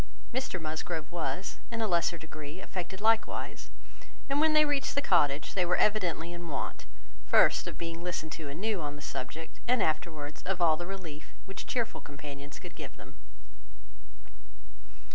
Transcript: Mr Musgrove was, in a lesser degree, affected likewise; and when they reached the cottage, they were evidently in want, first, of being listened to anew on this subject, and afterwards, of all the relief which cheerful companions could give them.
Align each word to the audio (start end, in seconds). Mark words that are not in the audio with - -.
Mr 0.33 0.59
Musgrove 0.59 1.11
was, 1.11 1.59
in 1.69 1.79
a 1.79 1.87
lesser 1.87 2.17
degree, 2.17 2.59
affected 2.59 3.01
likewise; 3.01 3.69
and 4.31 4.41
when 4.41 4.53
they 4.53 4.65
reached 4.65 4.95
the 4.95 4.99
cottage, 4.99 5.53
they 5.53 5.63
were 5.63 5.75
evidently 5.75 6.33
in 6.33 6.47
want, 6.47 6.87
first, 7.27 7.67
of 7.67 7.77
being 7.77 8.01
listened 8.01 8.31
to 8.31 8.49
anew 8.49 8.81
on 8.81 8.95
this 8.95 9.05
subject, 9.05 9.59
and 9.67 9.83
afterwards, 9.83 10.41
of 10.41 10.59
all 10.59 10.75
the 10.75 10.87
relief 10.87 11.35
which 11.45 11.67
cheerful 11.67 12.01
companions 12.01 12.57
could 12.57 12.75
give 12.75 12.95
them. 12.97 13.13